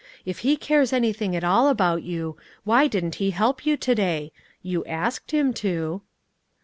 [0.25, 4.31] If He cares anything at all about you, why didn't He help you to day?
[4.63, 6.01] You asked Him to."